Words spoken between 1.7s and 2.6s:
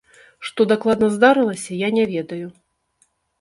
я не ведаю.